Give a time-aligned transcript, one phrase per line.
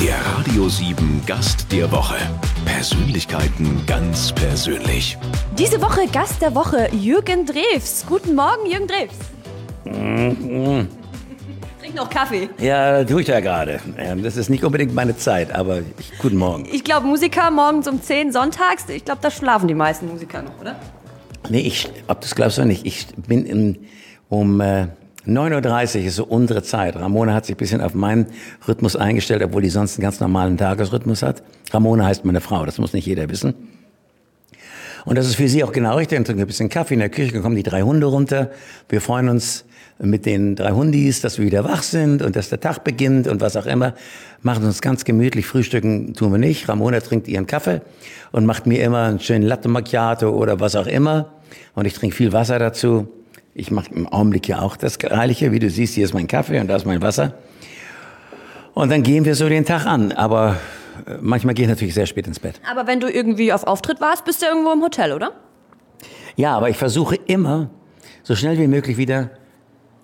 [0.00, 2.16] Der Radio 7 Gast der Woche.
[2.64, 5.16] Persönlichkeiten ganz persönlich.
[5.58, 8.04] Diese Woche Gast der Woche Jürgen Drews.
[8.08, 10.88] Guten Morgen, Jürgen Drews.
[11.80, 12.48] Trink noch Kaffee.
[12.58, 13.80] Ja, tue ich ja gerade.
[14.22, 16.66] Das ist nicht unbedingt meine Zeit, aber ich, guten Morgen.
[16.70, 20.60] Ich glaube, Musiker morgens um 10 sonntags, ich glaube, da schlafen die meisten Musiker noch,
[20.60, 20.76] oder?
[21.48, 23.78] Nee, ich, ob du es glaubst oder nicht, ich bin im,
[24.28, 24.88] um äh,
[25.26, 26.96] 9.30 Uhr ist so unsere Zeit.
[26.96, 28.26] Ramona hat sich ein bisschen auf meinen
[28.66, 31.42] Rhythmus eingestellt, obwohl die sonst einen ganz normalen Tagesrhythmus hat.
[31.70, 33.54] Ramona heißt meine Frau, das muss nicht jeder wissen.
[35.04, 36.16] Und das ist für sie auch genau richtig.
[36.16, 38.50] Dann trinken wir ein bisschen Kaffee in der Küche, dann kommen die drei Hunde runter.
[38.88, 39.64] Wir freuen uns
[39.98, 43.40] mit den drei Hundis, dass wir wieder wach sind und dass der Tag beginnt und
[43.40, 43.94] was auch immer.
[44.42, 45.46] Machen uns ganz gemütlich.
[45.46, 46.68] Frühstücken tun wir nicht.
[46.68, 47.80] Ramona trinkt ihren Kaffee
[48.32, 51.32] und macht mir immer einen schönen Latte Macchiato oder was auch immer.
[51.74, 53.06] Und ich trinke viel Wasser dazu.
[53.54, 55.52] Ich mache im Augenblick ja auch das Gleiche.
[55.52, 57.34] Wie du siehst, hier ist mein Kaffee und da ist mein Wasser.
[58.72, 60.12] Und dann gehen wir so den Tag an.
[60.12, 60.56] Aber
[61.06, 62.60] äh, manchmal gehe ich natürlich sehr spät ins Bett.
[62.70, 65.32] Aber wenn du irgendwie auf Auftritt warst, bist du irgendwo im Hotel, oder?
[66.36, 67.68] Ja, aber ich versuche immer,
[68.22, 69.30] so schnell wie möglich wieder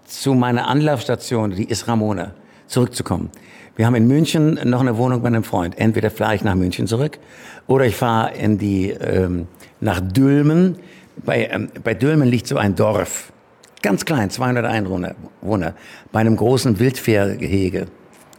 [0.04, 2.32] zu meiner Anlaufstation, die ist Ramona,
[2.66, 3.30] zurückzukommen.
[3.76, 5.78] Wir haben in München noch eine Wohnung bei einem Freund.
[5.78, 7.18] Entweder fahre ich nach München zurück
[7.66, 9.46] oder ich fahre in die, ähm,
[9.80, 10.76] nach Dülmen.
[11.24, 13.32] Bei, ähm, bei Dülmen liegt so ein Dorf,
[13.82, 15.74] ganz klein, 200 Einwohner, Wohner,
[16.12, 17.86] bei einem großen Wildpferdgehege.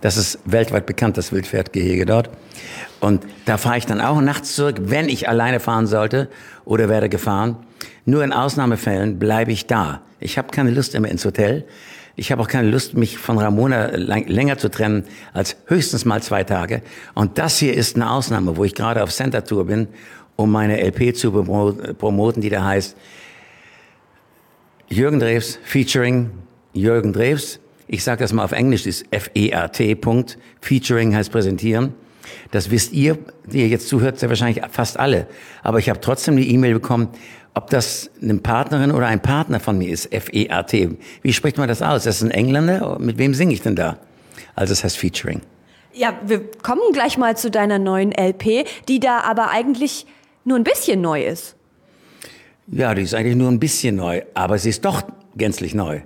[0.01, 2.29] Das ist weltweit bekannt, das Wildpferdgehege dort.
[2.99, 6.29] Und da fahre ich dann auch nachts zurück, wenn ich alleine fahren sollte
[6.65, 7.57] oder werde gefahren.
[8.05, 10.01] Nur in Ausnahmefällen bleibe ich da.
[10.19, 11.65] Ich habe keine Lust immer ins Hotel.
[12.15, 16.43] Ich habe auch keine Lust, mich von Ramona länger zu trennen als höchstens mal zwei
[16.43, 16.81] Tage.
[17.13, 19.87] Und das hier ist eine Ausnahme, wo ich gerade auf Center Tour bin,
[20.35, 22.97] um meine LP zu promo- promoten, die da heißt
[24.91, 26.31] Jürgen Drews featuring
[26.73, 27.59] Jürgen Drews.
[27.87, 29.93] Ich sage das mal auf Englisch, ist F-E-R-T.
[29.95, 30.39] Punkt.
[30.61, 31.93] Featuring heißt präsentieren.
[32.49, 35.27] Das wisst ihr, die ihr jetzt zuhört, sehr wahrscheinlich fast alle.
[35.61, 37.09] Aber ich habe trotzdem die E-Mail bekommen,
[37.53, 40.11] ob das eine Partnerin oder ein Partner von mir ist.
[40.11, 40.97] F-E-R-T.
[41.21, 42.03] Wie spricht man das aus?
[42.05, 42.97] Das ist ein Engländer?
[42.99, 43.99] Mit wem singe ich denn da?
[44.55, 45.41] Also es heißt Featuring.
[45.93, 50.07] Ja, wir kommen gleich mal zu deiner neuen LP, die da aber eigentlich
[50.45, 51.55] nur ein bisschen neu ist.
[52.71, 55.01] Ja, die ist eigentlich nur ein bisschen neu, aber sie ist doch
[55.35, 56.01] gänzlich neu.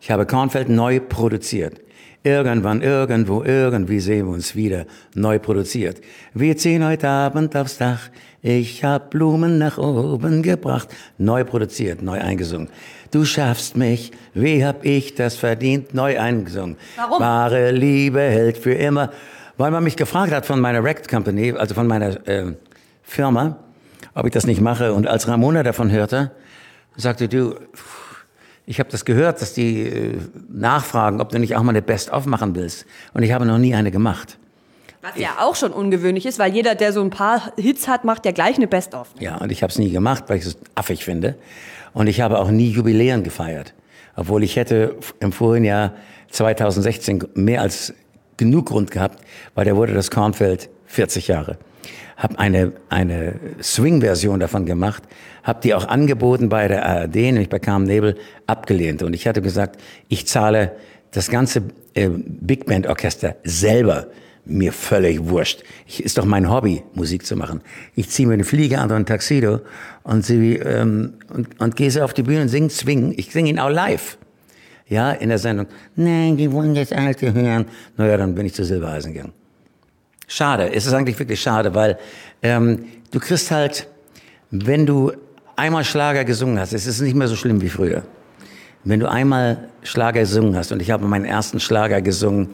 [0.00, 1.80] Ich habe Kornfeld neu produziert.
[2.22, 6.00] Irgendwann, irgendwo, irgendwie sehen wir uns wieder neu produziert.
[6.34, 8.10] Wir ziehen heute Abend aufs Dach.
[8.42, 10.88] Ich hab Blumen nach oben gebracht.
[11.16, 12.68] Neu produziert, neu eingesungen.
[13.10, 15.94] Du schaffst mich, wie hab ich das verdient?
[15.94, 16.76] Neu eingesungen.
[16.96, 17.20] Warum?
[17.20, 19.10] Wahre Liebe hält für immer.
[19.56, 22.52] Weil man mich gefragt hat von meiner Record Company, also von meiner äh,
[23.02, 23.58] Firma,
[24.14, 24.92] ob ich das nicht mache.
[24.94, 26.30] Und als Ramona davon hörte,
[26.96, 27.54] sagte du,
[28.66, 32.26] ich habe das gehört, dass die äh, nachfragen, ob du nicht auch mal eine Best-of
[32.26, 32.86] machen willst.
[33.14, 34.38] Und ich habe noch nie eine gemacht.
[35.02, 38.26] Was ja auch schon ungewöhnlich ist, weil jeder, der so ein paar Hits hat, macht
[38.26, 39.08] ja gleich eine Best-of.
[39.18, 41.36] Ja, und ich habe es nie gemacht, weil ich es affig finde.
[41.94, 43.72] Und ich habe auch nie Jubiläen gefeiert.
[44.14, 45.94] Obwohl ich hätte im vorigen Jahr
[46.30, 47.94] 2016 mehr als
[48.36, 51.58] genug Grund gehabt, weil da wurde das Kornfeld 40 Jahre.
[52.16, 55.02] Hab eine, eine Swing-Version davon gemacht,
[55.42, 59.02] hab die auch angeboten bei der ARD, nämlich bei Carmen Nebel, abgelehnt.
[59.02, 60.72] Und ich hatte gesagt, ich zahle
[61.12, 61.62] das ganze
[61.94, 64.08] äh, Big Band Orchester selber
[64.44, 65.62] mir völlig wurscht.
[65.86, 67.60] Ich, ist doch mein Hobby, Musik zu machen.
[67.94, 69.60] Ich ziehe mir eine Fliege an und ein Taxido
[70.02, 73.14] und, sie, ähm, und, und gehe so auf die Bühne und singe Swing.
[73.16, 74.18] Ich singe ihn auch live.
[74.88, 75.66] Ja, in der Sendung.
[75.94, 77.66] Nein, die wollen das alte hören.
[77.96, 79.32] Naja, dann bin ich zu Silbereisen gegangen.
[80.32, 81.98] Schade, es ist eigentlich wirklich schade, weil
[82.40, 83.88] ähm, du kriegst halt,
[84.52, 85.10] wenn du
[85.56, 88.04] einmal Schlager gesungen hast, es ist nicht mehr so schlimm wie früher.
[88.84, 92.50] Wenn du einmal Schlager gesungen hast, und ich habe meinen ersten Schlager gesungen,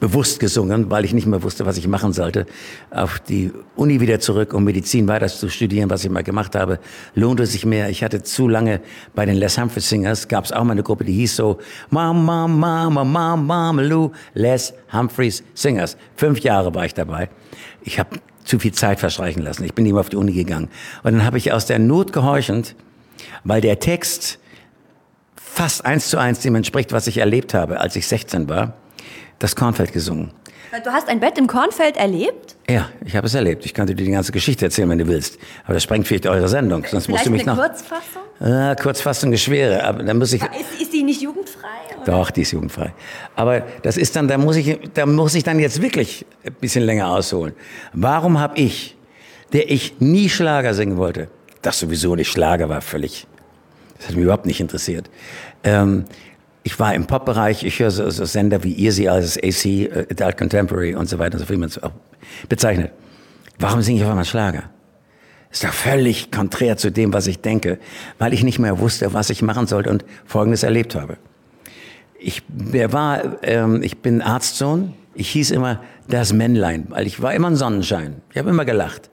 [0.00, 2.46] bewusst gesungen, weil ich nicht mehr wusste, was ich machen sollte,
[2.90, 6.78] auf die Uni wieder zurück, um Medizin weiter zu studieren, was ich mal gemacht habe,
[7.14, 7.88] lohnte sich mehr.
[7.88, 8.80] Ich hatte zu lange
[9.14, 11.58] bei den Les Humphreys Singers, gab es auch mal eine Gruppe, die hieß so
[11.90, 15.96] Mama, Mama, Mama, Mama, Lou, Les Humphreys Singers.
[16.16, 17.30] Fünf Jahre war ich dabei.
[17.82, 19.64] Ich habe zu viel Zeit verstreichen lassen.
[19.64, 20.68] Ich bin immer auf die Uni gegangen.
[21.02, 22.74] Und dann habe ich aus der Not gehorchend,
[23.44, 24.38] weil der Text
[25.36, 28.74] fast eins zu eins dem entspricht, was ich erlebt habe, als ich 16 war,
[29.38, 30.30] das Kornfeld gesungen.
[30.84, 32.56] Du hast ein Bett im Kornfeld erlebt?
[32.68, 33.64] Ja, ich habe es erlebt.
[33.64, 35.38] Ich könnte dir die ganze Geschichte erzählen, wenn du willst.
[35.64, 36.82] Aber das sprengt vielleicht eure Sendung.
[36.82, 37.64] Sonst musst Vielleicht du mich eine noch.
[37.64, 38.22] Kurzfassung?
[38.40, 40.42] Ah, Kurzfassung ist schwere, aber dann muss ich.
[40.42, 41.68] Ist, ist die nicht jugendfrei?
[42.02, 42.04] Oder?
[42.04, 42.92] Doch, die ist jugendfrei.
[43.34, 46.84] Aber das ist dann, da muss ich, da muss ich dann jetzt wirklich ein bisschen
[46.84, 47.54] länger ausholen.
[47.94, 48.96] Warum habe ich,
[49.54, 51.28] der ich nie Schlager singen wollte,
[51.62, 53.26] das sowieso nicht Schlager war, völlig,
[53.96, 55.08] das hat mich überhaupt nicht interessiert.
[55.64, 56.04] Ähm,
[56.68, 60.94] ich war im Pop-Bereich, ich höre so, so Sender wie Easy als AC, Adult Contemporary
[60.94, 61.92] und so weiter, so wie man es auch
[62.50, 62.92] bezeichnet.
[63.58, 64.64] Warum singe ich auf einmal Schlager?
[65.50, 67.78] Ist doch völlig konträr zu dem, was ich denke,
[68.18, 71.16] weil ich nicht mehr wusste, was ich machen sollte und Folgendes erlebt habe.
[72.18, 74.92] Ich war, ähm, ich bin Arztsohn.
[75.14, 78.20] Ich hieß immer das Männlein, weil ich war immer ein Sonnenschein.
[78.30, 79.08] Ich habe immer gelacht.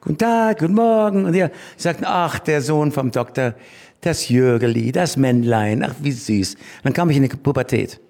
[0.00, 1.24] Guten Tag, guten Morgen.
[1.24, 3.54] Und die sagten, ach, der Sohn vom Doktor,
[4.00, 6.56] das Jürgeli, das Männlein, ach, wie süß.
[6.82, 8.00] dann kam ich in die Pubertät.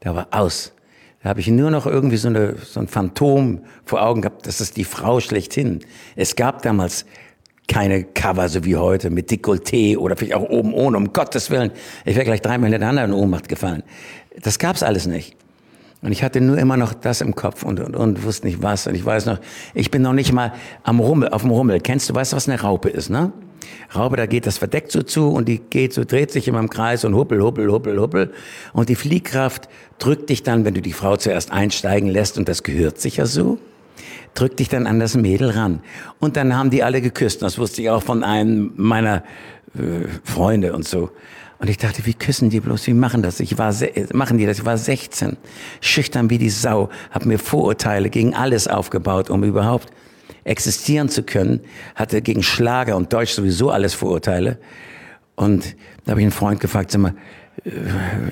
[0.00, 0.72] Da war aus.
[1.22, 4.60] Da habe ich nur noch irgendwie so, eine, so ein Phantom vor Augen gehabt, das
[4.60, 5.80] ist die Frau schlechthin.
[6.14, 7.06] Es gab damals
[7.68, 11.72] keine Cover so wie heute mit Dekolleté oder vielleicht auch oben ohne, um Gottes Willen.
[12.04, 13.82] Ich wäre gleich dreimal hintereinander in Ohnmacht gefallen.
[14.40, 15.36] Das gab's alles nicht.
[16.02, 18.86] Und ich hatte nur immer noch das im Kopf und, und, und wusste nicht was.
[18.86, 19.40] Und ich weiß noch,
[19.74, 20.52] ich bin noch nicht mal
[20.84, 21.80] am Rummel, auf dem Rummel.
[21.80, 23.32] Kennst du, weißt du, was eine Raupe ist, ne?
[23.94, 26.70] Raupe, da geht das verdeckt so zu und die geht so, dreht sich immer im
[26.70, 28.32] Kreis und huppel, huppel, huppel, huppel.
[28.72, 29.68] Und die Fliehkraft
[29.98, 33.58] drückt dich dann, wenn du die Frau zuerst einsteigen lässt und das gehört sicher so,
[34.34, 35.80] drückt dich dann an das Mädel ran.
[36.20, 37.42] Und dann haben die alle geküsst.
[37.42, 39.22] Das wusste ich auch von einem meiner
[39.74, 41.10] äh, Freunde und so.
[41.58, 43.40] Und ich dachte, wie küssen die bloß, wie machen das?
[43.40, 43.74] Ich war,
[44.12, 44.58] machen die das?
[44.58, 45.38] Ich war 16,
[45.80, 49.88] schüchtern wie die Sau, habe mir Vorurteile gegen alles aufgebaut, um überhaupt
[50.46, 51.60] existieren zu können,
[51.94, 54.58] hatte gegen Schlager und Deutsch sowieso alles Vorurteile.
[55.34, 57.14] Und da habe ich einen Freund gefragt, sag mal,
[57.64, 57.70] äh,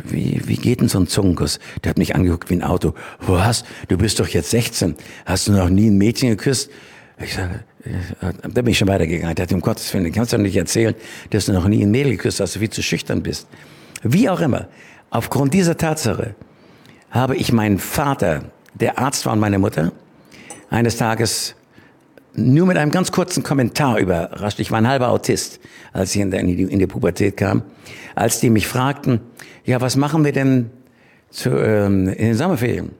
[0.05, 1.59] wie, wie geht denn so ein Zungenkuss?
[1.83, 2.95] Der hat mich angeguckt wie ein Auto.
[3.21, 3.65] Was?
[3.89, 4.95] Du bist doch jetzt 16.
[5.27, 6.71] Hast du noch nie ein Mädchen geküsst?
[7.19, 9.35] Ich sage, äh, da bin ich schon weitergegangen.
[9.35, 10.95] Der hat um Gottes Willen, kannst du doch nicht erzählen,
[11.31, 13.49] dass du noch nie ein Mädel geküsst hast, dass du viel zu schüchtern bist.
[14.03, 14.69] Wie auch immer,
[15.11, 16.35] aufgrund dieser Tatsache
[17.11, 18.45] habe ich meinen Vater,
[18.75, 19.93] der Arzt war und meine Mutter,
[20.71, 21.55] eines Tages
[22.37, 24.59] nur mit einem ganz kurzen Kommentar überrascht.
[24.61, 25.61] Ich war ein halber Autist,
[25.93, 27.63] als ich in, die, in die Pubertät kam.
[28.15, 29.21] Als die mich fragten,
[29.65, 30.71] ja, was machen wir denn
[31.31, 32.93] zu, ähm, in den Sommerferien?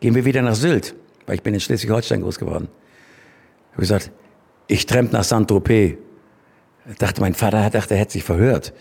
[0.00, 0.94] Gehen wir wieder nach Sylt?
[1.26, 2.68] Weil ich bin in Schleswig-Holstein groß geworden.
[3.70, 4.10] Ich habe gesagt,
[4.68, 5.96] ich tremp nach Saint-Tropez.
[6.98, 8.72] Dachte, mein Vater dachte, er hätte sich verhört.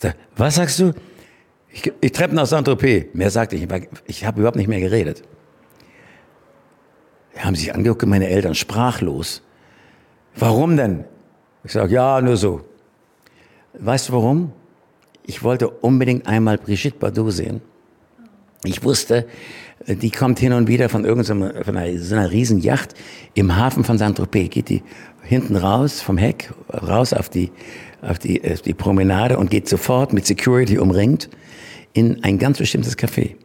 [0.00, 0.92] Dachte, was sagst du?
[1.72, 3.14] Ich, ich tremp nach Saint-Tropez.
[3.14, 3.66] Mehr sagte ich,
[4.06, 5.22] ich habe überhaupt nicht mehr geredet
[7.38, 9.42] haben sich angeguckt, meine Eltern sprachlos.
[10.36, 11.04] Warum denn?
[11.64, 12.62] Ich sage, ja, nur so.
[13.74, 14.52] Weißt du warum?
[15.26, 17.60] Ich wollte unbedingt einmal Brigitte Bardot sehen.
[18.64, 19.26] Ich wusste,
[19.86, 22.94] die kommt hin und wieder von irgendeiner von einer, so einer riesen Yacht
[23.34, 24.82] im Hafen von Saint-Tropez, geht die
[25.22, 27.50] hinten raus vom Heck, raus auf die,
[28.02, 31.30] auf die, auf die Promenade und geht sofort mit Security umringt
[31.92, 33.36] in ein ganz bestimmtes Café.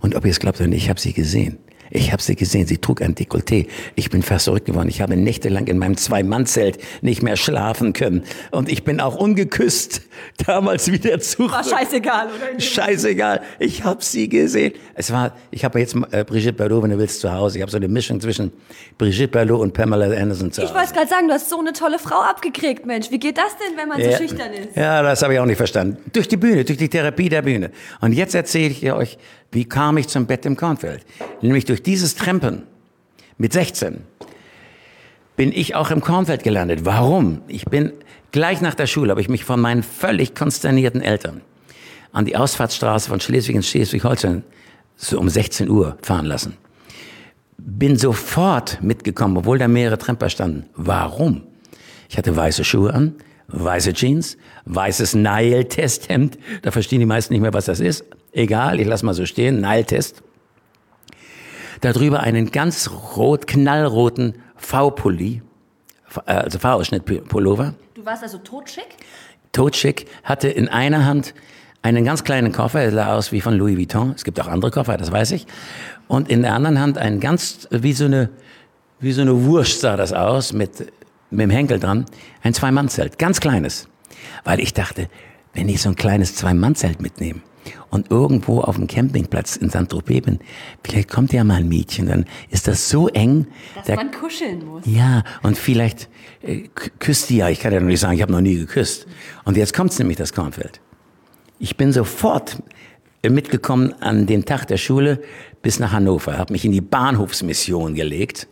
[0.00, 1.58] Und ob ihr es glaubt oder nicht, ich habe sie gesehen.
[1.94, 3.66] Ich habe sie gesehen, sie trug ein Dekolleté.
[3.96, 4.88] Ich bin fast verrückt geworden.
[4.88, 8.24] Ich habe nächtelang in meinem Zwei-Mann-Zelt nicht mehr schlafen können.
[8.50, 10.00] Und ich bin auch ungeküsst
[10.46, 11.52] damals wieder zurück.
[11.52, 12.58] War scheißegal, oder?
[12.58, 13.42] Scheißegal.
[13.58, 14.72] Ich habe sie gesehen.
[14.94, 17.58] Es war, ich habe jetzt äh, Brigitte Bardot, wenn du willst, zu Hause.
[17.58, 18.52] Ich habe so eine Mischung zwischen
[18.96, 20.72] Brigitte Bardot und Pamela Anderson zu Hause.
[20.72, 23.10] Ich wollte gerade sagen, du hast so eine tolle Frau abgekriegt, Mensch.
[23.10, 24.12] Wie geht das denn, wenn man ja.
[24.12, 24.74] so schüchtern ist?
[24.76, 25.98] Ja, das habe ich auch nicht verstanden.
[26.10, 27.70] Durch die Bühne, durch die Therapie der Bühne.
[28.00, 29.18] Und jetzt erzähle ich euch,
[29.52, 31.04] wie kam ich zum Bett im Kornfeld?
[31.42, 32.62] Nämlich durch dieses Trempen
[33.38, 34.00] mit 16
[35.36, 36.84] bin ich auch im Kornfeld gelandet.
[36.84, 37.42] Warum?
[37.48, 37.92] Ich bin
[38.32, 41.42] gleich nach der Schule, habe ich mich von meinen völlig konsternierten Eltern
[42.12, 44.44] an die Ausfahrtsstraße von Schleswig in Schleswig-Holstein
[44.96, 46.56] so um 16 Uhr fahren lassen.
[47.58, 50.66] Bin sofort mitgekommen, obwohl da mehrere Tremper standen.
[50.74, 51.42] Warum?
[52.08, 53.14] Ich hatte weiße Schuhe an,
[53.48, 54.36] weiße Jeans,
[54.66, 56.38] weißes Nile-Testhemd.
[56.62, 58.04] Da verstehen die meisten nicht mehr, was das ist.
[58.32, 59.60] Egal, ich lasse mal so stehen.
[59.60, 60.22] Nile-Test.
[61.80, 65.42] Darüber einen ganz rot, knallroten V-Pulli,
[66.26, 67.74] äh, also V-Ausschnitt-Pullover.
[67.94, 68.96] Du warst also totschick?
[69.52, 71.34] Totschick, hatte in einer Hand
[71.82, 74.12] einen ganz kleinen Koffer, der sah aus wie von Louis Vuitton.
[74.14, 75.46] Es gibt auch andere Koffer, das weiß ich.
[76.08, 78.30] Und in der anderen Hand ein ganz, wie so eine,
[79.00, 80.92] wie so eine Wurst sah das aus, mit
[81.32, 82.04] mit dem Henkel dran,
[82.42, 83.88] ein Zwei-Mann-Zelt, ganz kleines.
[84.44, 85.08] Weil ich dachte,
[85.54, 87.40] wenn ich so ein kleines Zwei-Mann-Zelt mitnehme
[87.90, 90.38] und irgendwo auf dem Campingplatz in Saint-Tropez bin,
[90.84, 93.46] vielleicht kommt ja mal ein Mädchen, dann ist das so eng.
[93.74, 94.84] Dass da, man kuscheln muss.
[94.86, 96.08] Ja, und vielleicht
[96.42, 99.06] äh, küsst die ja, ich kann ja noch nicht sagen, ich habe noch nie geküsst.
[99.44, 100.80] Und jetzt kommt's nämlich, das Kornfeld.
[101.58, 102.62] Ich bin sofort
[103.22, 105.22] mitgekommen an den Tag der Schule
[105.62, 108.48] bis nach Hannover, habe mich in die Bahnhofsmission gelegt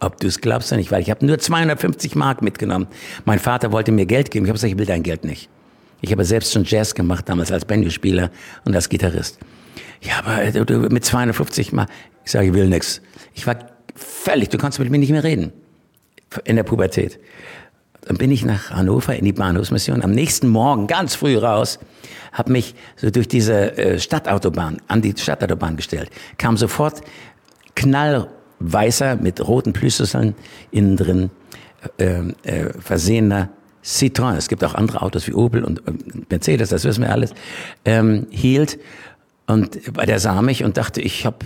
[0.00, 2.88] ob du es glaubst oder nicht, weil ich habe nur 250 Mark mitgenommen.
[3.26, 4.46] Mein Vater wollte mir Geld geben.
[4.46, 5.50] Ich habe gesagt, ich will dein Geld nicht.
[6.00, 8.30] Ich habe selbst schon Jazz gemacht, damals als Banjo-Spieler
[8.64, 9.38] und als Gitarrist.
[10.00, 11.90] Ja, aber äh, du, mit 250 Mark.
[12.24, 13.00] Ich sage, ich will nix.
[13.34, 13.56] Ich war
[13.94, 15.52] völlig, du kannst mit mir nicht mehr reden.
[16.44, 17.18] In der Pubertät.
[18.02, 20.02] Dann bin ich nach Hannover in die Bahnhofsmission.
[20.02, 21.78] Am nächsten Morgen ganz früh raus,
[22.32, 26.10] habe mich so durch diese äh, Stadtautobahn an die Stadtautobahn gestellt.
[26.38, 27.02] Kam sofort
[27.74, 30.34] knallweißer mit roten Plüschüsseln
[30.70, 31.30] innen drin
[31.98, 33.50] äh, äh, versehener
[33.84, 35.82] Citroën, es gibt auch andere Autos wie Opel und
[36.30, 37.32] Mercedes, das wissen wir alles,
[37.84, 38.78] ähm, hielt
[39.46, 41.44] und bei der sah mich und dachte, ich hab,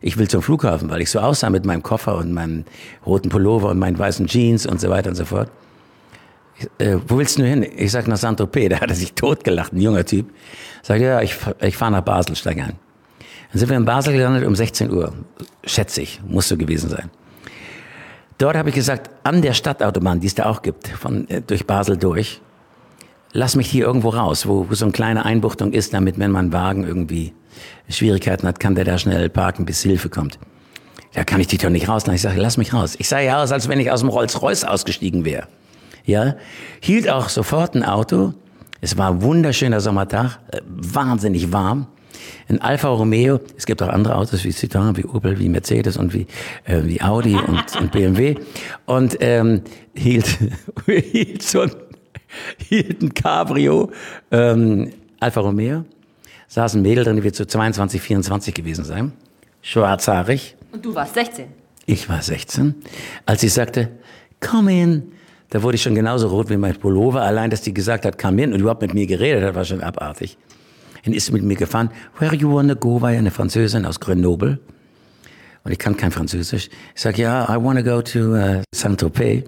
[0.00, 2.64] ich will zum Flughafen, weil ich so aussah mit meinem Koffer und meinem
[3.04, 5.50] roten Pullover und meinen weißen Jeans und so weiter und so fort.
[6.78, 7.66] Äh, wo willst du hin?
[7.76, 8.68] Ich sag nach Saint-Tropez.
[8.70, 10.30] Da hat er sich totgelacht, ein junger Typ.
[10.82, 12.76] Sagt, ja, ich, ich fahre nach Basel, steig ein.
[13.52, 15.12] Dann sind wir in Basel gelandet um 16 Uhr.
[15.64, 17.10] Schätze ich, muss so gewesen sein.
[18.40, 21.66] Dort habe ich gesagt, an der Stadtautobahn, die es da auch gibt, von, äh, durch
[21.66, 22.40] Basel durch,
[23.34, 26.50] lass mich hier irgendwo raus, wo, wo so eine kleine Einbuchtung ist, damit, wenn mein
[26.50, 27.34] Wagen irgendwie
[27.90, 30.38] Schwierigkeiten hat, kann der da schnell parken, bis Hilfe kommt.
[31.12, 32.14] Da kann ich dich doch nicht rauslassen.
[32.14, 32.94] Ich sage, lass mich raus.
[32.98, 35.46] Ich sah ja aus, als wenn ich aus dem Rolls-Royce ausgestiegen wäre.
[36.06, 36.36] Ja,
[36.80, 38.32] hielt auch sofort ein Auto.
[38.80, 41.88] Es war ein wunderschöner Sommertag, äh, wahnsinnig warm
[42.48, 46.12] ein Alfa Romeo, es gibt auch andere Autos wie Citroën, wie Opel, wie Mercedes und
[46.14, 46.26] wie,
[46.64, 48.36] äh, wie Audi und, und BMW.
[48.86, 49.62] Und ähm,
[49.94, 50.38] hielt,
[50.86, 51.70] hielt so ein,
[52.68, 53.90] hielt ein Cabrio,
[54.30, 55.84] ähm, Alfa Romeo,
[56.48, 59.12] saß ein Mädel drin, die wird so 22, 24 gewesen sein,
[59.62, 60.56] schwarzhaarig.
[60.72, 61.46] Und du warst 16?
[61.86, 62.74] Ich war 16.
[63.26, 63.90] Als sie sagte,
[64.40, 65.12] come in,
[65.50, 67.22] da wurde ich schon genauso rot wie mein Pullover.
[67.22, 69.82] Allein, dass die gesagt hat, come in und überhaupt mit mir geredet hat, war schon
[69.82, 70.38] abartig.
[71.04, 71.90] Dann ist mit mir gefahren.
[72.18, 73.00] Where you wanna go?
[73.00, 74.58] War ja eine Französin aus Grenoble.
[75.64, 76.68] Und ich kann kein Französisch.
[76.94, 79.44] Ich sage, ja, I wanna go to uh, Saint-Tropez.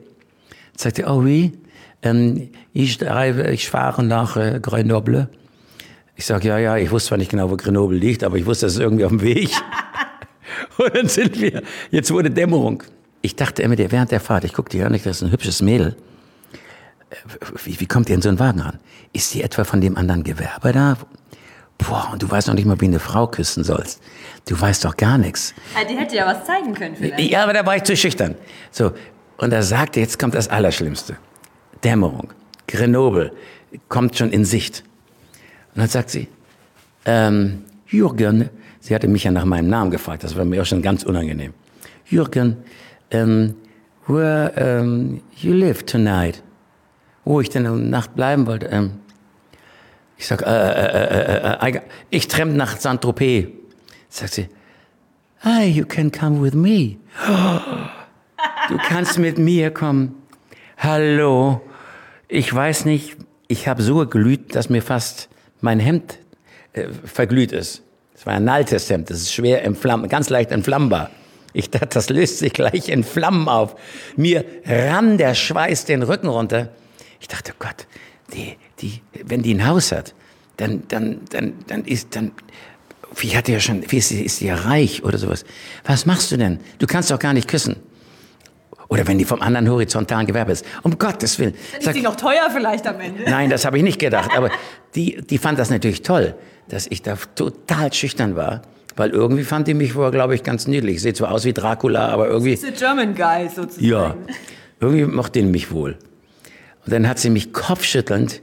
[0.77, 1.53] Sagt er, oh oui,
[2.03, 5.29] ähm, ich, ich fahre nach äh, Grenoble.
[6.17, 8.67] Ich sage, ja, ja, ich wusste zwar nicht genau, wo Grenoble liegt, aber ich wusste,
[8.67, 9.51] das ist irgendwie auf dem Weg.
[10.79, 12.83] Und dann sind wir, jetzt wurde Dämmerung.
[13.23, 15.97] Ich dachte immer, während der Fahrt, ich guckte ja nicht, das ist ein hübsches Mädel.
[17.11, 17.17] Äh,
[17.65, 18.79] wie, wie kommt ihr in so einen Wagen ran?
[19.13, 20.97] Ist die etwa von dem anderen Gewerbe da?
[21.89, 24.03] Boah, und du weißt noch nicht mal, wie eine Frau küssen sollst.
[24.49, 25.55] Du weißt doch gar nichts.
[25.75, 27.31] Ah, die hätte ja was zeigen können vielleicht.
[27.31, 28.35] Ja, aber da war ich zu schüchtern.
[28.71, 28.93] So,
[29.39, 31.17] und er sagte, jetzt kommt das Allerschlimmste.
[31.83, 32.33] Dämmerung,
[32.69, 33.33] Grenoble,
[33.89, 34.85] kommt schon in Sicht.
[35.75, 36.29] Und dann sagt sie,
[37.05, 40.83] ähm, Jürgen, sie hatte mich ja nach meinem Namen gefragt, das war mir auch schon
[40.83, 41.55] ganz unangenehm.
[42.07, 42.59] Jürgen,
[43.11, 43.55] ähm,
[44.07, 46.43] where um, you live tonight?
[47.25, 48.67] Wo ich denn um Nacht bleiben wollte.
[48.67, 48.93] Ähm,
[50.23, 53.49] ich sag, äh, äh, äh, ich tremp nach Saint-Tropez.
[54.09, 54.49] Sagt sie,
[55.41, 56.97] Hi, you can come with me.
[58.69, 60.15] Du kannst mit mir kommen.
[60.79, 61.61] Hallo.
[62.29, 63.17] Ich weiß nicht,
[63.49, 65.29] ich habe so geglüht, dass mir fast
[65.61, 66.19] mein Hemd
[66.73, 67.83] äh, verglüht ist.
[68.15, 71.11] Es war ein altes Hemd, das ist schwer entflammbar, ganz leicht entflammbar.
[71.53, 73.75] Ich dachte, das löst sich gleich in Flammen auf.
[74.17, 76.69] Mir rann der Schweiß den Rücken runter.
[77.21, 77.87] Ich dachte, oh Gott,
[78.33, 80.15] die, die, wenn die ein Haus hat,
[80.57, 82.33] dann, dann, dann, dann ist, dann,
[83.17, 85.45] wie hat ja schon, wie ist ist die ja reich oder sowas.
[85.85, 86.61] Was machst du denn?
[86.79, 87.77] Du kannst doch gar nicht küssen.
[88.89, 90.67] Oder wenn die vom anderen horizontalen Gewerbe ist.
[90.83, 91.55] Um Gottes Willen.
[91.71, 93.23] Dann ist Sag, die noch teuer vielleicht am Ende.
[93.25, 94.31] Nein, das habe ich nicht gedacht.
[94.37, 94.51] Aber
[94.95, 96.35] die, die fand das natürlich toll,
[96.69, 98.61] dass ich da total schüchtern war.
[98.95, 100.97] Weil irgendwie fand die mich wohl, glaube ich, ganz niedlich.
[100.97, 102.55] Ich sehe zwar aus wie Dracula, aber irgendwie...
[102.55, 103.87] Das ist der German Guy sozusagen.
[103.87, 104.15] Ja,
[104.79, 105.97] irgendwie mochte die mich wohl.
[106.85, 108.41] Und dann hat sie mich kopfschüttelnd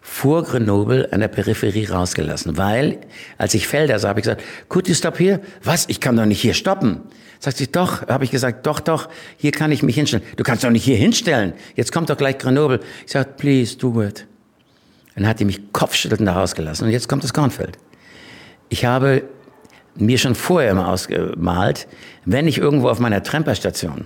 [0.00, 3.00] vor Grenoble an der Peripherie rausgelassen, weil
[3.38, 5.40] als ich Felder sah, habe ich gesagt, could you stop here?
[5.64, 5.86] Was?
[5.88, 7.00] Ich kann doch nicht hier stoppen.
[7.40, 10.24] Sagt sie, doch, habe ich gesagt, doch, doch, hier kann ich mich hinstellen.
[10.36, 11.52] Du kannst doch nicht hier hinstellen.
[11.74, 12.80] Jetzt kommt doch gleich Grenoble.
[13.04, 14.26] Ich sage, please do it.
[15.16, 17.76] Dann hat die mich kopfschüttelnd da rausgelassen und jetzt kommt das Kornfeld.
[18.68, 19.24] Ich habe
[19.96, 21.88] mir schon vorher mal ausgemalt,
[22.24, 24.04] wenn ich irgendwo auf meiner Tremperstation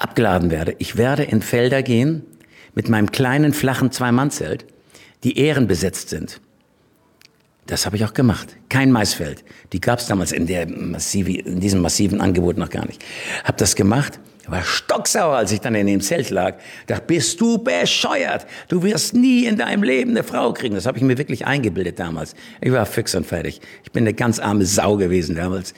[0.00, 2.22] abgeladen werde, ich werde in Felder gehen,
[2.74, 4.64] mit meinem kleinen, flachen Zwei-Mann-Zelt,
[5.24, 6.40] die ehrenbesetzt sind.
[7.66, 8.56] Das habe ich auch gemacht.
[8.68, 9.44] Kein Maisfeld.
[9.72, 13.04] Die gab es damals in, der massive, in diesem massiven Angebot noch gar nicht.
[13.44, 14.18] Hab das gemacht,
[14.50, 16.58] war stocksauer, als ich dann in dem Zelt lag.
[16.88, 18.46] Dachte, bist du bescheuert?
[18.68, 20.74] Du wirst nie in deinem Leben eine Frau kriegen.
[20.74, 22.34] Das habe ich mir wirklich eingebildet damals.
[22.60, 23.60] Ich war fix und fertig.
[23.84, 25.74] Ich bin eine ganz arme Sau gewesen damals.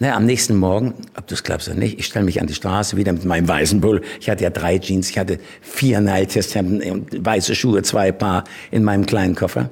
[0.00, 2.54] Na, am nächsten Morgen, ob du es glaubst oder nicht, ich stelle mich an die
[2.54, 4.02] Straße wieder mit meinem weißen Bull.
[4.20, 8.84] Ich hatte ja drei Jeans, ich hatte vier Nile-Testhemden und weiße Schuhe, zwei Paar in
[8.84, 9.70] meinem kleinen Koffer.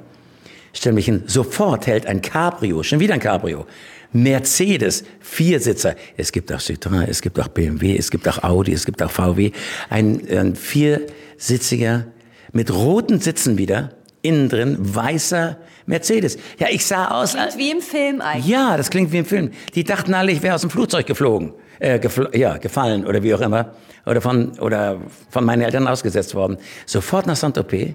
[0.73, 3.67] Stell mich hin, sofort hält ein Cabrio, schon wieder ein Cabrio.
[4.13, 5.95] Mercedes, Viersitzer.
[6.17, 9.11] Es gibt auch Citroën, es gibt auch BMW, es gibt auch Audi, es gibt auch
[9.11, 9.53] VW.
[9.91, 12.07] Ein, ein viersitziger,
[12.53, 13.96] mit roten Sitzen wieder,
[14.27, 15.57] innen drin weißer
[15.87, 16.37] Mercedes.
[16.59, 17.33] Ja, ich sah aus.
[17.33, 18.47] Klingt wie im Film eigentlich.
[18.47, 19.51] Ja, das klingt wie im Film.
[19.75, 23.35] Die dachten alle, ich wäre aus dem Flugzeug geflogen, äh, gefl ja, gefallen oder wie
[23.35, 26.59] auch immer oder von oder von meinen Eltern ausgesetzt worden.
[26.87, 27.95] Sofort nach Saint-Tropez.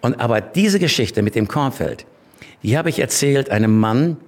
[0.00, 2.06] Und aber diese Geschichte mit dem Kornfeld,
[2.62, 4.18] die habe ich erzählt einem Mann,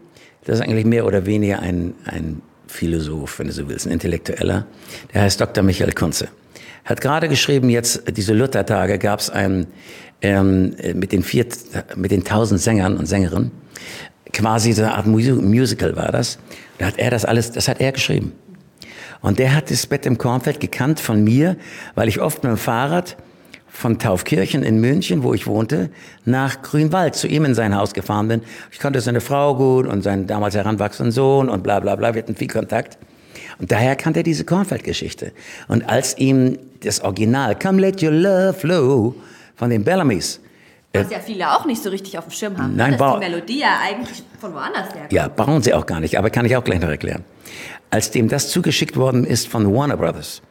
[0.45, 4.67] das ist eigentlich mehr oder weniger ein, ein Philosoph, wenn du so willst, ein Intellektueller.
[5.13, 5.63] Der heißt Dr.
[5.63, 6.29] Michael Kunze.
[6.85, 9.67] Hat gerade geschrieben, jetzt diese Luthertage gab es einen
[10.23, 11.47] ähm, mit den vier,
[11.97, 13.51] mit den tausend Sängern und Sängerinnen.
[14.33, 16.39] Quasi so eine Art Musical war das.
[16.79, 18.33] Da hat er das alles, das hat er geschrieben.
[19.21, 21.57] Und der hat das Bett im Kornfeld gekannt von mir,
[21.95, 23.17] weil ich oft mit dem Fahrrad
[23.69, 25.91] von Taufkirchen in München, wo ich wohnte,
[26.25, 28.43] nach Grünwald zu ihm in sein Haus gefahren bin.
[28.71, 32.15] Ich kannte seine Frau gut und seinen damals heranwachsenden Sohn und bla bla bla.
[32.15, 32.99] Wir hatten viel Kontakt.
[33.59, 35.33] Und daher kannte er diese Kornfeld-Geschichte.
[35.67, 39.15] Und als ihm das Original Come Let Your Love Flow
[39.59, 40.41] von den Bellamys
[40.93, 42.75] was ja viele auch nicht so richtig auf dem Schirm haben.
[42.75, 45.13] Nein, dass die Melodie ja eigentlich von woanders herkommt.
[45.13, 47.25] Ja, brauchen sie auch gar nicht, aber kann ich auch gleich noch erklären.
[47.91, 50.43] Als dem das zugeschickt worden ist von Warner Brothers,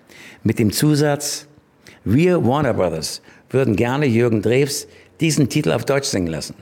[0.44, 1.48] mit dem Zusatz,
[2.04, 4.88] wir Warner Brothers würden gerne Jürgen Drews
[5.20, 6.56] diesen Titel auf Deutsch singen lassen.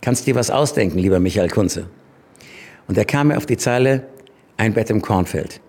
[0.00, 1.88] Kannst dir was ausdenken, lieber Michael Kunze?
[2.88, 4.08] Und er kam mir auf die Zeile,
[4.56, 5.60] ein Bett im Kornfeld.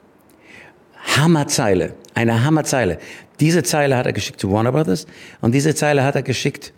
[1.15, 2.97] Hammerzeile, eine Hammerzeile.
[3.39, 5.07] Diese Zeile hat er geschickt zu Warner Brothers
[5.41, 6.73] und diese Zeile hat er geschickt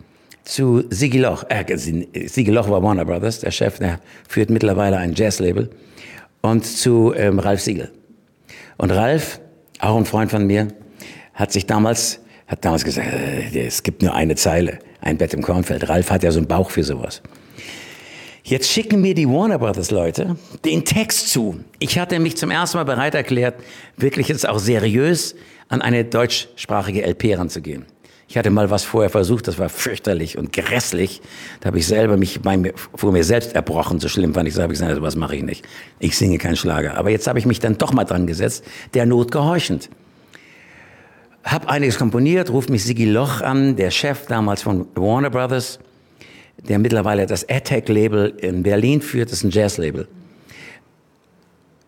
[0.46, 1.44] zu Sigi Loch.
[1.48, 5.70] Äh, Sigi Loch war Warner Brothers, der Chef, der führt mittlerweile ein Jazzlabel.
[6.40, 7.90] Und zu ähm, Ralf Siegel.
[8.76, 9.40] Und Ralf,
[9.80, 10.68] auch ein Freund von mir,
[11.34, 15.42] hat sich damals, hat damals gesagt, äh, es gibt nur eine Zeile, ein Bett im
[15.42, 15.88] Kornfeld.
[15.88, 17.20] Ralf hat ja so einen Bauch für sowas.
[18.44, 21.58] Jetzt schicken mir die Warner Brothers Leute den Text zu.
[21.80, 23.56] Ich hatte mich zum ersten Mal bereit erklärt,
[23.96, 25.34] wirklich jetzt auch seriös
[25.68, 27.86] an eine deutschsprachige LP ranzugehen.
[28.28, 31.22] Ich hatte mal was vorher versucht, das war fürchterlich und grässlich.
[31.60, 34.54] Da habe ich selber mich bei mir, vor mir selbst erbrochen, so schlimm fand ich.
[34.54, 35.64] So habe ich gesagt, was mache ich nicht.
[36.00, 36.96] Ich singe keinen Schlager.
[36.96, 39.90] Aber jetzt habe ich mich dann doch mal dran gesetzt, der Not gehorchend.
[41.44, 45.78] Hab einiges komponiert, ruft mich Sigi Loch an, der Chef damals von Warner Brothers,
[46.68, 50.08] der mittlerweile das Attack-Label in Berlin führt, das ist ein Jazz-Label.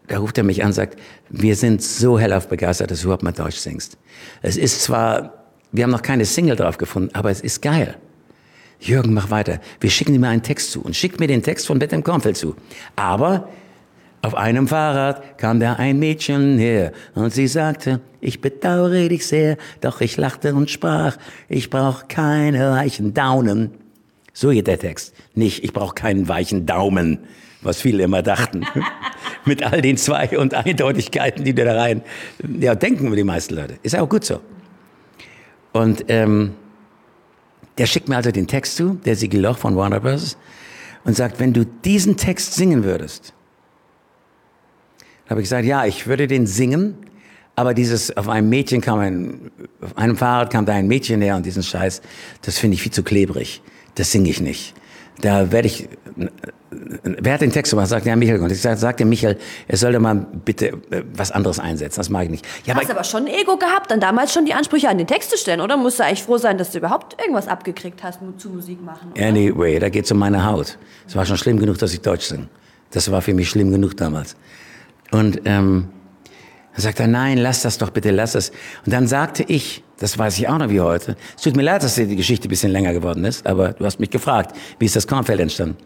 [0.09, 0.99] Da ruft er mich an und sagt,
[1.29, 3.99] wir sind so hellauf begeistert, dass du überhaupt mal Deutsch singst.
[4.43, 5.39] Es ist zwar
[5.73, 7.97] wir haben noch keine Single drauf gefunden, aber es ist geil.
[8.81, 9.61] Jürgen, mach weiter.
[9.81, 12.37] Wir schicken dir mal einen Text zu und schickt mir den Text von im Kornfeld
[12.37, 12.55] zu.
[12.97, 13.49] Aber
[14.23, 19.57] auf einem Fahrrad kam da ein Mädchen her und sie sagte, ich bedauere dich sehr,
[19.81, 21.17] doch ich lachte und sprach,
[21.49, 23.73] ich brauche keine weichen Daunen.
[24.33, 25.15] So geht der Text.
[25.35, 27.19] Nicht, ich brauche keinen weichen Daumen,
[27.63, 28.65] was viele immer dachten.
[29.45, 32.03] Mit all den Zwei- und Eindeutigkeiten, die da rein,
[32.61, 33.79] ja, denken die meisten Leute.
[33.83, 34.41] Ist auch gut so.
[35.73, 36.55] Und ähm,
[37.79, 40.37] der schickt mir also den Text zu, der Sigi Loch von Warner Bros.
[41.05, 43.33] und sagt, wenn du diesen Text singen würdest,
[45.29, 46.95] habe ich gesagt, ja, ich würde den singen,
[47.55, 51.37] aber dieses, auf einem Mädchen kam ein, auf einem Fahrrad kam da ein Mädchen her
[51.37, 52.03] und diesen Scheiß,
[52.43, 53.63] das finde ich viel zu klebrig.
[53.95, 54.75] Das singe ich nicht.
[55.21, 55.89] Da werde ich,
[56.71, 57.89] wer hat den Text gemacht?
[57.89, 58.41] Sagt ja Michael.
[58.41, 61.99] Und ich sag, sagte Michael, er sollte mal bitte äh, was anderes einsetzen.
[61.99, 62.47] Das mag ich nicht.
[62.65, 65.07] Ja, du hast aber schon ein Ego gehabt, dann damals schon die Ansprüche an den
[65.07, 65.77] Text zu stellen, oder?
[65.77, 69.27] Musst du eigentlich froh sein, dass du überhaupt irgendwas abgekriegt hast zu Musik machen, oder?
[69.27, 70.79] Anyway, da geht's um meine Haut.
[71.07, 72.49] Es war schon schlimm genug, dass ich Deutsch singe.
[72.91, 74.37] Das war für mich schlimm genug damals.
[75.11, 75.89] Und ähm,
[76.73, 78.51] dann sagt er, nein, lass das doch bitte, lass es.
[78.85, 81.83] Und dann sagte ich, das weiß ich auch noch wie heute, es tut mir leid,
[81.83, 84.95] dass die Geschichte ein bisschen länger geworden ist, aber du hast mich gefragt, wie ist
[84.95, 85.77] das Kornfeld entstanden?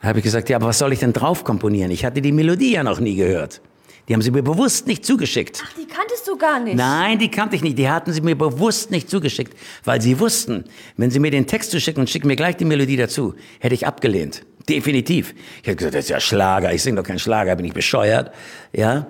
[0.00, 1.90] Da habe ich gesagt, ja, aber was soll ich denn drauf komponieren?
[1.90, 3.60] Ich hatte die Melodie ja noch nie gehört.
[4.08, 5.62] Die haben sie mir bewusst nicht zugeschickt.
[5.64, 6.76] Ach, die kanntest du gar nicht?
[6.76, 7.78] Nein, die kannte ich nicht.
[7.78, 10.64] Die hatten sie mir bewusst nicht zugeschickt, weil sie wussten,
[10.96, 13.86] wenn sie mir den Text zuschicken und schicken mir gleich die Melodie dazu, hätte ich
[13.86, 14.44] abgelehnt.
[14.68, 15.34] Definitiv.
[15.62, 16.72] Ich hätte gesagt, das ist ja Schlager.
[16.72, 18.32] Ich singe doch keinen Schlager, bin ich bescheuert.
[18.72, 19.06] Ja.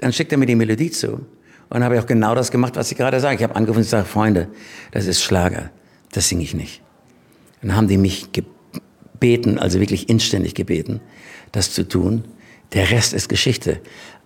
[0.00, 1.12] Dann schickt er mir die Melodie zu.
[1.12, 1.26] Und
[1.70, 3.36] dann habe ich auch genau das gemacht, was ich gerade sage.
[3.36, 4.48] Ich habe angerufen und gesagt, Freunde,
[4.92, 5.70] das ist Schlager.
[6.12, 6.82] Das singe ich nicht.
[7.60, 11.00] Dann haben die mich gebeten, also wirklich inständig gebeten,
[11.52, 12.24] das zu tun.
[12.72, 13.80] Der Rest ist Geschichte.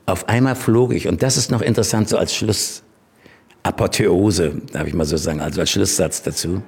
[0.07, 5.05] Auf einmal flog ich, und das ist noch interessant, so als Schlussapotheose, darf ich mal
[5.05, 6.63] so sagen, also als Schlusssatz dazu.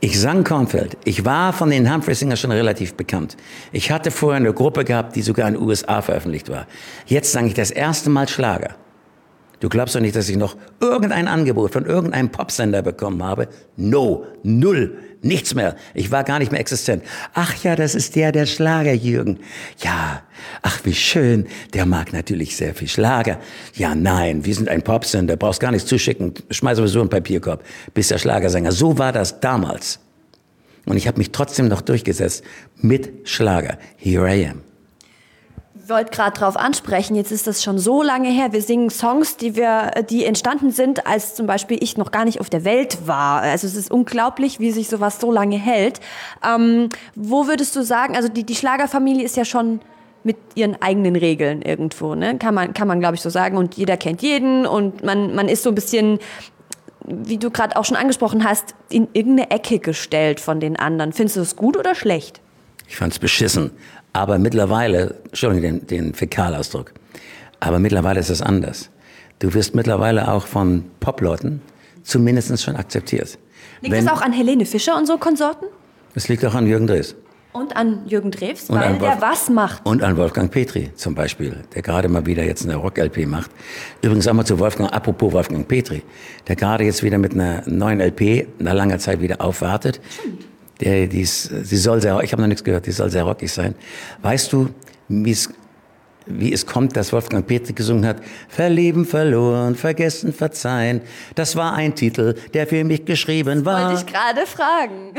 [0.00, 0.96] Ich sang Kornfeld.
[1.04, 3.36] Ich war von den Humphrey Singers schon relativ bekannt.
[3.72, 6.68] Ich hatte vorher eine Gruppe gehabt, die sogar in den USA veröffentlicht war.
[7.06, 8.76] Jetzt sang ich das erste Mal Schlager.
[9.60, 13.48] Du glaubst doch nicht, dass ich noch irgendein Angebot von irgendeinem Popsender bekommen habe?
[13.76, 15.74] No, null, nichts mehr.
[15.94, 17.02] Ich war gar nicht mehr existent.
[17.34, 19.40] Ach ja, das ist der, der Schlager, Jürgen.
[19.82, 20.22] Ja,
[20.62, 21.48] ach wie schön.
[21.74, 23.40] Der mag natürlich sehr viel Schlager.
[23.74, 26.34] Ja, nein, wir sind ein Popsender, brauchst gar nichts zuschicken.
[26.50, 27.64] Schmeiß sowieso einen Papierkorb.
[27.94, 28.70] Bist der Schlagersänger.
[28.70, 29.98] So war das damals.
[30.86, 32.44] Und ich habe mich trotzdem noch durchgesetzt
[32.76, 33.76] mit Schlager.
[33.96, 34.67] Here I am.
[35.88, 38.52] Wollte gerade drauf ansprechen, jetzt ist das schon so lange her.
[38.52, 42.40] Wir singen Songs, die wir, die entstanden sind, als zum Beispiel ich noch gar nicht
[42.40, 43.40] auf der Welt war.
[43.40, 46.00] Also es ist unglaublich, wie sich sowas so lange hält.
[46.46, 49.80] Ähm, wo würdest du sagen, also die, die Schlagerfamilie ist ja schon
[50.24, 52.36] mit ihren eigenen Regeln irgendwo, ne?
[52.36, 53.56] Kann man, kann man glaube ich so sagen.
[53.56, 56.18] Und jeder kennt jeden und man, man ist so ein bisschen,
[57.06, 61.14] wie du gerade auch schon angesprochen hast, in irgendeine Ecke gestellt von den anderen.
[61.14, 62.42] Findest du das gut oder schlecht?
[62.88, 63.70] Ich fand's beschissen.
[64.12, 66.92] Aber mittlerweile, Entschuldigung, den, den Fäkalausdruck,
[67.60, 68.90] aber mittlerweile ist es anders.
[69.38, 71.62] Du wirst mittlerweile auch von Popleuten
[72.02, 73.38] zumindest schon akzeptiert.
[73.80, 75.68] Liegt Wenn, das auch an Helene Fischer und so Konsorten?
[76.14, 77.14] Es liegt auch an Jürgen Drees.
[77.52, 79.84] Und an Jürgen Drews, weil der was macht.
[79.86, 83.50] Und an Wolfgang Petri zum Beispiel, der gerade mal wieder jetzt eine Rock-LP macht.
[84.02, 86.02] Übrigens auch mal zu Wolfgang, apropos Wolfgang Petri,
[86.46, 90.00] der gerade jetzt wieder mit einer neuen LP nach langer Zeit wieder aufwartet.
[90.10, 90.47] Stimmt.
[90.80, 93.50] Der, die, ist, sie soll sehr, ich habe noch nichts gehört, die soll sehr rockig
[93.50, 93.74] sein.
[94.22, 94.70] Weißt du,
[95.08, 95.48] wie es,
[96.26, 98.18] wie es kommt, dass Wolfgang Petri gesungen hat?
[98.48, 101.00] Verlieben, verloren, vergessen, verzeihen.
[101.34, 103.88] Das war ein Titel, der für mich geschrieben war.
[103.90, 105.14] Wollte ich gerade fragen.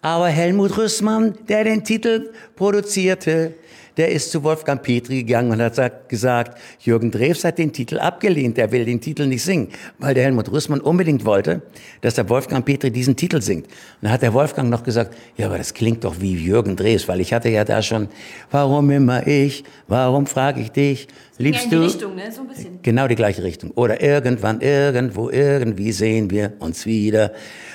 [0.00, 3.54] Aber Helmut Rüssmann, der den Titel produzierte,
[3.96, 8.56] der ist zu Wolfgang Petri gegangen und hat gesagt, Jürgen Drews hat den Titel abgelehnt,
[8.56, 11.62] der will den Titel nicht singen, weil der Helmut Rüssmann unbedingt wollte,
[12.02, 13.66] dass der Wolfgang Petri diesen Titel singt.
[13.66, 17.08] Und dann hat der Wolfgang noch gesagt, ja, aber das klingt doch wie Jürgen Drews,
[17.08, 18.08] weil ich hatte ja da schon,
[18.50, 21.82] warum immer ich, warum frage ich dich, liebst du?
[21.82, 22.30] Richtung, ne?
[22.30, 22.78] so ein bisschen.
[22.82, 23.70] Genau die gleiche Richtung.
[23.72, 27.32] Oder irgendwann, irgendwo, irgendwie sehen wir uns wieder.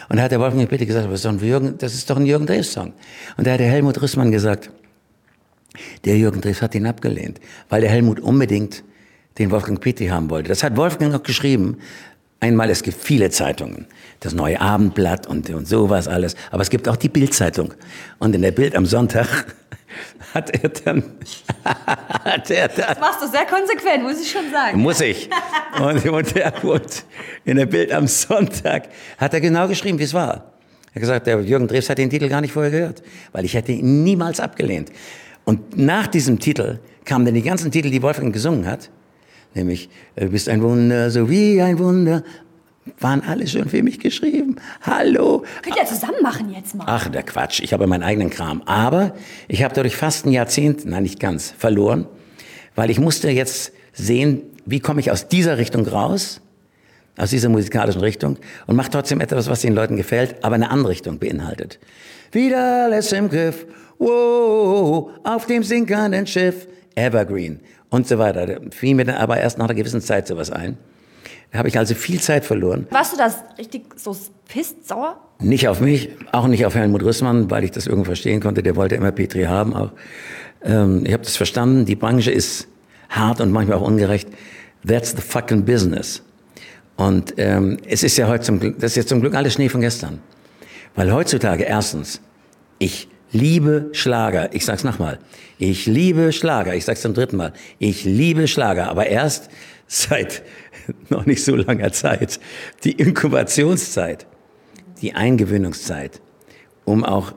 [0.10, 2.18] Und da hat der Wolfgang Petri gesagt, das ist doch ein Jürgen, das ist doch
[2.18, 2.94] ein Jürgen Drews Song.
[3.38, 4.70] Und da hat der Helmut Rüssmann gesagt,
[6.06, 8.84] der Jürgen Drews hat ihn abgelehnt, weil der Helmut unbedingt
[9.38, 10.50] den Wolfgang Petri haben wollte.
[10.50, 11.78] Das hat Wolfgang auch geschrieben.
[12.40, 13.86] Einmal, es gibt viele Zeitungen,
[14.20, 17.74] das neue Abendblatt und, und sowas alles, aber es gibt auch die Bildzeitung.
[18.18, 19.28] Und in der Bild am Sonntag
[20.34, 21.04] hat er dann,
[21.64, 24.80] hat er dann das machst du sehr konsequent, muss ich schon sagen.
[24.80, 25.30] Muss ich.
[25.80, 27.06] Und, und, der, und
[27.46, 30.52] in der Bild am Sonntag hat er genau geschrieben, wie es war.
[30.94, 33.54] Er hat gesagt, der Jürgen Drews hat den Titel gar nicht vorher gehört, weil ich
[33.54, 34.92] hätte ihn niemals abgelehnt.
[35.46, 38.90] Und nach diesem Titel kamen dann die ganzen Titel, die Wolfgang gesungen hat,
[39.54, 42.24] nämlich Du bist ein Wunder, so wie ein Wunder,
[43.00, 44.56] waren alle schon für mich geschrieben.
[44.82, 45.44] Hallo.
[45.62, 46.86] Könnt ihr zusammen machen jetzt mal?
[46.88, 47.62] Ach, der Quatsch.
[47.62, 48.62] Ich habe meinen eigenen Kram.
[48.66, 49.14] Aber
[49.48, 52.08] ich habe dadurch fast ein Jahrzehnt, nein, nicht ganz, verloren,
[52.76, 56.42] weil ich musste jetzt sehen, wie komme ich aus dieser Richtung raus,
[57.18, 60.92] aus dieser musikalischen Richtung und mache trotzdem etwas, was den Leuten gefällt, aber eine andere
[60.92, 61.80] Richtung beinhaltet.
[62.32, 63.66] Wieder alles im Griff
[64.02, 68.46] wow, auf dem sinkenden Schiff, Evergreen und so weiter.
[68.46, 70.78] Da fiel mir dann aber erst nach einer gewissen Zeit sowas ein.
[71.52, 72.88] Da habe ich also viel Zeit verloren.
[72.92, 74.16] Warst du das richtig so
[74.48, 75.18] pisst, sauer?
[75.40, 78.64] Nicht auf mich, auch nicht auf Helmut Rüssmann, weil ich das irgendwie verstehen konnte.
[78.64, 79.76] Der wollte immer Petri haben.
[79.76, 79.92] Auch.
[80.64, 81.86] Ähm, ich habe das verstanden.
[81.86, 82.68] Die Branche ist
[83.10, 84.30] hart und manchmal auch ungerecht.
[84.88, 86.24] That's the fucking business.
[87.02, 89.70] Und ähm, es ist ja heute zum Glück, das ist jetzt zum Glück alles Schnee
[89.70, 90.20] von gestern.
[90.94, 92.22] Weil heutzutage erstens,
[92.78, 94.54] ich liebe Schlager.
[94.54, 95.18] Ich sag's nochmal.
[95.58, 96.76] Ich liebe Schlager.
[96.76, 97.54] Ich sag's zum dritten Mal.
[97.80, 98.88] Ich liebe Schlager.
[98.88, 99.50] Aber erst
[99.88, 100.44] seit
[101.10, 102.40] noch nicht so langer Zeit.
[102.84, 104.28] Die Inkubationszeit,
[105.02, 106.22] die Eingewöhnungszeit,
[106.86, 107.34] um auch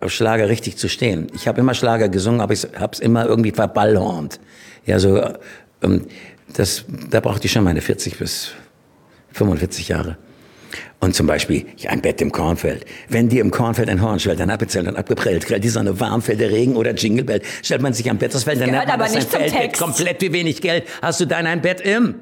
[0.00, 1.28] auf Schlager richtig zu stehen.
[1.32, 4.40] Ich habe immer Schlager gesungen, aber ich habe es immer irgendwie verballhornt.
[4.84, 5.22] Ja, so,
[5.80, 6.06] ähm,
[6.54, 8.52] das, da brauchte ich schon meine 40 bis
[9.36, 10.16] 45 Jahre.
[10.98, 12.84] Und zum Beispiel, ja, ein Bett im Kornfeld.
[13.08, 16.22] Wenn dir im Kornfeld ein Horn schwellt, dann abbezählt und abgeprellt, grellt die Sonne warm,
[16.22, 18.88] fällt der Regen oder Jingle Bell, stellt man sich am Bett, das fällt, dann hat
[18.88, 20.84] man das ein Feldbett, komplett wie wenig Geld.
[21.02, 22.14] Hast du dein ein Bett im?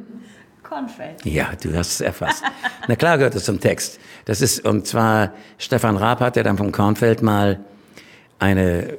[0.63, 1.25] Kornfeld.
[1.25, 2.43] Ja, du hast es erfasst.
[2.89, 4.01] Na klar gehört es zum Text.
[4.25, 7.61] Das ist, und zwar Stefan Raab hat, der dann vom Kornfeld mal
[8.39, 8.99] eine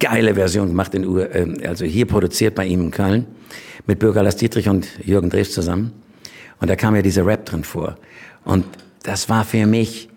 [0.00, 3.26] geile Version gemacht, in, ähm, also hier produziert bei ihm in Köln,
[3.86, 5.92] mit Bürger Lars Dietrich und Jürgen Drews zusammen.
[6.60, 7.96] Und da kam ja dieser Rap drin vor.
[8.44, 8.64] Und
[9.02, 10.08] das war für mich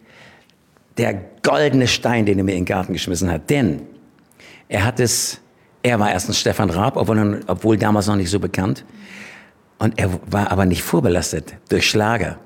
[0.98, 3.50] der goldene Stein, den er mir in den Garten geschmissen hat.
[3.50, 3.82] Denn
[4.68, 5.40] er hat es,
[5.84, 8.86] er war erstens Stefan Raab, obwohl, obwohl damals noch nicht so bekannt.
[9.80, 12.38] Und er war aber nicht vorbelastet durch Schlager.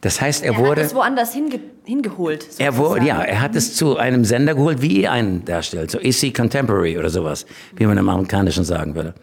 [0.00, 0.80] Das heißt, er, er wurde.
[0.80, 2.46] Er hat es woanders hinge, hingeholt.
[2.58, 5.90] Er wurde, ja, er hat es zu einem Sender geholt, wie ihr einen darstellt.
[5.90, 9.14] So EC Contemporary oder sowas, wie man im Amerikanischen sagen würde.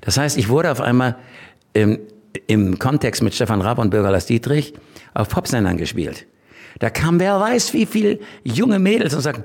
[0.00, 1.16] Das heißt, ich wurde auf einmal
[1.72, 1.98] im,
[2.46, 4.74] im Kontext mit Stefan Raab und Bürger Lars Dietrich
[5.14, 6.26] auf Popsendern gespielt.
[6.78, 9.44] Da kam wer weiß wie viel junge Mädels und sagten,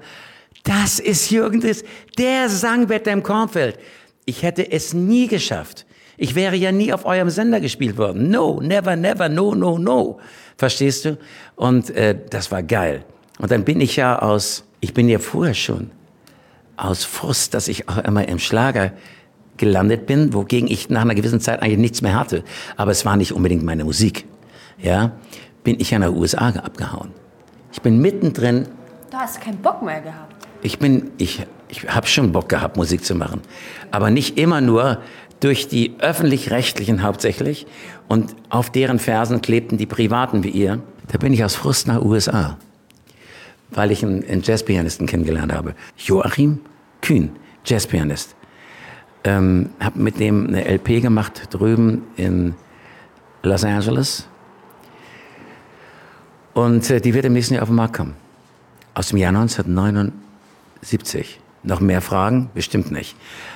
[0.63, 1.84] das ist Jürgen Driss,
[2.17, 3.80] der sang Wetter im Kornfeld.
[4.26, 5.86] Ich hätte es nie geschafft.
[6.15, 8.30] Ich wäre ja nie auf eurem Sender gespielt worden.
[8.30, 10.19] No, never, never, no, no, no.
[10.58, 11.17] Verstehst du?
[11.56, 13.04] Und äh, das war geil.
[13.39, 15.91] Und dann bin ich ja aus ich bin ja vorher schon
[16.76, 18.91] aus Frust, dass ich auch immer im Schlager
[19.58, 22.44] gelandet bin, wogegen ich nach einer gewissen Zeit eigentlich nichts mehr hatte.
[22.76, 24.26] Aber es war nicht unbedingt meine Musik.
[24.82, 25.12] Ja,
[25.63, 27.12] bin ich an der USA abgehauen.
[27.72, 28.68] Ich bin mittendrin.
[29.12, 30.48] Du hast keinen Bock mehr gehabt.
[30.62, 33.42] Ich bin, ich, ich habe schon Bock gehabt, Musik zu machen.
[33.92, 35.00] Aber nicht immer nur
[35.39, 37.68] durch die öffentlich-rechtlichen hauptsächlich.
[38.08, 40.82] Und auf deren Fersen klebten die Privaten wie ihr.
[41.12, 42.58] Da bin ich aus Frust nach USA.
[43.72, 45.76] Weil ich einen, einen Jazzpianisten kennengelernt habe.
[45.98, 46.60] Joachim
[47.02, 47.32] Kühn,
[47.66, 48.36] Jazzpianist.
[49.26, 52.56] Ähm, habe mit dem eine LP gemacht drüben in
[53.42, 54.28] Los Angeles.
[56.54, 58.16] Und äh, die wird im nächsten Jahr auf den Markt kommen.
[58.94, 61.40] Aus dem Jahr 1979.
[61.64, 62.50] Noch mehr Fragen?
[62.54, 63.16] Bestimmt nicht.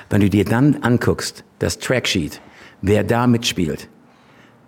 [0.10, 2.42] Wenn du dir dann anguckst, das Tracksheet,
[2.82, 3.90] wer da mitspielt,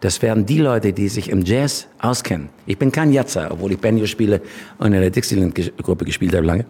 [0.01, 2.49] das werden die Leute, die sich im Jazz auskennen.
[2.65, 4.41] Ich bin kein Jatzer, obwohl ich Banjo spiele
[4.77, 6.65] und in der Dixieland-Gruppe gespielt habe lange.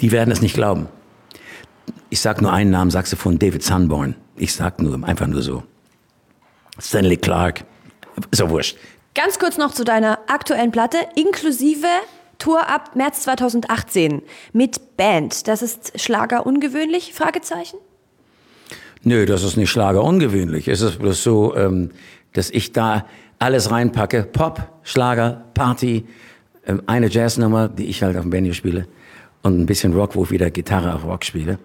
[0.00, 0.88] Die werden es nicht glauben.
[2.10, 4.14] Ich sag nur einen Namen, Saxophon, David Sunborn.
[4.36, 5.62] Ich sag nur, einfach nur so.
[6.78, 7.64] Stanley Clark.
[8.30, 8.76] Ist auch wurscht.
[9.14, 11.86] Ganz kurz noch zu deiner aktuellen Platte, inklusive
[12.38, 14.22] Tour ab März 2018
[14.52, 15.46] mit Band.
[15.46, 17.12] Das ist Schlager ungewöhnlich?
[17.12, 17.76] Fragezeichen.
[19.02, 20.68] Nö, das ist nicht Schlager ungewöhnlich.
[20.68, 21.90] Es ist bloß so, ähm,
[22.32, 23.06] dass ich da
[23.38, 24.24] alles reinpacke.
[24.24, 26.06] Pop, Schlager, Party,
[26.66, 28.86] ähm, eine Jazznummer, die ich halt auf dem Banjo spiele
[29.42, 31.58] und ein bisschen Rock, wo ich wieder Gitarre auf Rock spiele.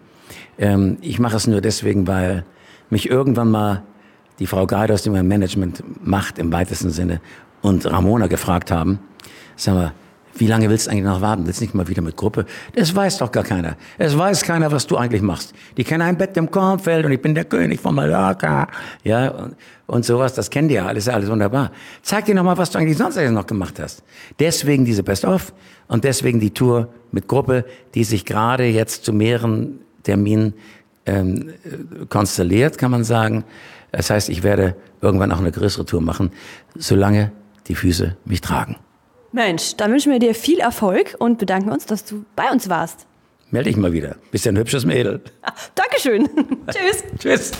[0.57, 2.45] Ähm, ich mache es nur deswegen, weil
[2.89, 3.83] mich irgendwann mal
[4.39, 7.21] die Frau Geider, die mein Management macht im weitesten Sinne,
[7.61, 8.99] und Ramona gefragt haben,
[9.55, 9.93] sag mal,
[10.37, 11.45] wie lange willst du eigentlich noch warten?
[11.45, 12.45] Willst du nicht mal wieder mit Gruppe?
[12.75, 13.77] Das weiß doch gar keiner.
[13.97, 15.53] Es weiß keiner, was du eigentlich machst.
[15.77, 18.67] Die kennen ein Bett im Kornfeld und ich bin der König von Mallorca.
[19.03, 19.55] Ja, und,
[19.87, 21.71] und sowas, das kennen die ja alles, alles wunderbar.
[22.01, 24.03] Zeig dir noch mal, was du eigentlich sonst noch gemacht hast.
[24.37, 25.53] Deswegen diese Best-of
[25.87, 30.53] und deswegen die Tour mit Gruppe, die sich gerade jetzt zu mehreren Terminen
[31.05, 31.53] ähm,
[32.09, 33.43] konstelliert, kann man sagen.
[33.91, 36.31] Das heißt, ich werde irgendwann auch eine größere Tour machen,
[36.75, 37.31] solange
[37.67, 38.77] die Füße mich tragen.
[39.31, 43.05] Mensch, dann wünschen wir dir viel Erfolg und bedanken uns, dass du bei uns warst.
[43.51, 44.15] Melde dich mal wieder.
[44.31, 45.21] Bist ja ein hübsches Mädel.
[45.75, 46.29] Dankeschön.
[46.67, 47.03] Tschüss.
[47.19, 47.51] Tschüss.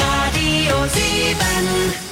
[0.00, 2.07] Radio 7